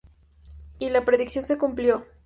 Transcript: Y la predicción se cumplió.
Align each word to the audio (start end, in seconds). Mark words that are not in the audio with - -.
Y 0.79 0.89
la 0.89 1.05
predicción 1.05 1.45
se 1.45 1.59
cumplió. 1.59 2.07